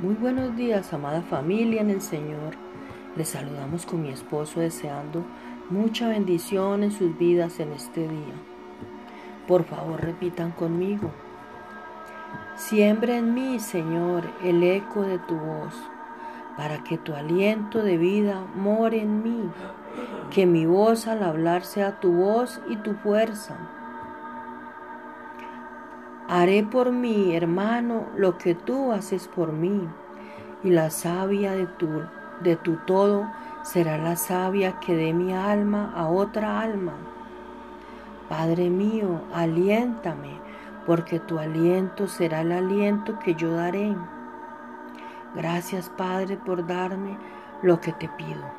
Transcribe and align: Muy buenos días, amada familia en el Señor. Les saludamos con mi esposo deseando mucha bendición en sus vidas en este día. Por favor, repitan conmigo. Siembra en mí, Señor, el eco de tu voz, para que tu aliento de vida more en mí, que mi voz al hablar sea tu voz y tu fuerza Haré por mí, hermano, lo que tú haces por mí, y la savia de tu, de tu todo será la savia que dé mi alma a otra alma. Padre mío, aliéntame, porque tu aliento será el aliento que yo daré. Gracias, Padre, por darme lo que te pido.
Muy 0.00 0.14
buenos 0.14 0.54
días, 0.54 0.92
amada 0.92 1.22
familia 1.22 1.80
en 1.80 1.90
el 1.90 2.00
Señor. 2.00 2.54
Les 3.16 3.30
saludamos 3.30 3.84
con 3.84 4.00
mi 4.00 4.10
esposo 4.10 4.60
deseando 4.60 5.24
mucha 5.70 6.08
bendición 6.08 6.84
en 6.84 6.92
sus 6.92 7.18
vidas 7.18 7.58
en 7.58 7.72
este 7.72 8.02
día. 8.06 8.34
Por 9.48 9.64
favor, 9.64 10.00
repitan 10.00 10.52
conmigo. 10.52 11.10
Siembra 12.54 13.16
en 13.16 13.34
mí, 13.34 13.58
Señor, 13.58 14.22
el 14.44 14.62
eco 14.62 15.02
de 15.02 15.18
tu 15.18 15.34
voz, 15.34 15.74
para 16.56 16.84
que 16.84 16.96
tu 16.96 17.14
aliento 17.14 17.82
de 17.82 17.96
vida 17.96 18.46
more 18.54 19.00
en 19.00 19.24
mí, 19.24 19.50
que 20.30 20.46
mi 20.46 20.64
voz 20.64 21.08
al 21.08 21.24
hablar 21.24 21.64
sea 21.64 21.98
tu 21.98 22.12
voz 22.12 22.60
y 22.68 22.76
tu 22.76 22.94
fuerza 22.94 23.77
Haré 26.30 26.62
por 26.62 26.92
mí, 26.92 27.34
hermano, 27.34 28.04
lo 28.14 28.36
que 28.36 28.54
tú 28.54 28.92
haces 28.92 29.26
por 29.28 29.52
mí, 29.52 29.88
y 30.62 30.68
la 30.68 30.90
savia 30.90 31.52
de 31.52 31.66
tu, 31.66 31.88
de 32.42 32.56
tu 32.56 32.76
todo 32.86 33.26
será 33.62 33.96
la 33.96 34.14
savia 34.14 34.78
que 34.78 34.94
dé 34.94 35.14
mi 35.14 35.32
alma 35.32 35.90
a 35.96 36.06
otra 36.08 36.60
alma. 36.60 36.92
Padre 38.28 38.68
mío, 38.68 39.22
aliéntame, 39.32 40.38
porque 40.84 41.18
tu 41.18 41.38
aliento 41.38 42.06
será 42.06 42.42
el 42.42 42.52
aliento 42.52 43.18
que 43.18 43.34
yo 43.34 43.52
daré. 43.52 43.96
Gracias, 45.34 45.88
Padre, 45.88 46.36
por 46.36 46.66
darme 46.66 47.16
lo 47.62 47.80
que 47.80 47.92
te 47.92 48.06
pido. 48.18 48.57